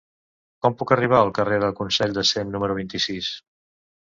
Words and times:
Com 0.65 0.75
puc 0.79 0.93
arribar 0.95 1.19
al 1.25 1.29
carrer 1.39 1.59
del 1.65 1.75
Consell 1.81 2.17
de 2.17 2.25
Cent 2.31 2.51
número 2.57 2.79
vint-i-sis? 2.81 3.31